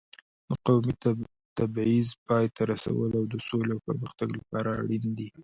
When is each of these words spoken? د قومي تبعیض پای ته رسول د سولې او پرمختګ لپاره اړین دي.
د 0.47 0.51
قومي 0.65 0.93
تبعیض 1.57 2.09
پای 2.27 2.45
ته 2.55 2.61
رسول 2.71 3.11
د 3.27 3.33
سولې 3.47 3.71
او 3.75 3.81
پرمختګ 3.87 4.27
لپاره 4.39 4.69
اړین 4.81 5.05
دي. 5.17 5.27